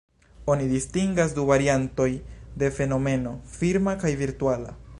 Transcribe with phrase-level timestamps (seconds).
[0.53, 2.09] Oni distingas du variantoj
[2.63, 4.75] de fenomeno: firma kaj virtuala.